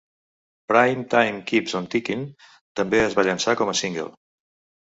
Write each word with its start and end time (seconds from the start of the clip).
Prime 0.71 1.03
Time 1.11 1.37
Keeps 1.51 1.77
on 1.81 1.87
Tickin 1.97 2.25
també 2.81 3.03
es 3.05 3.19
va 3.21 3.27
llançar 3.29 3.59
com 3.61 3.73
a 3.75 3.77
single. 3.83 4.09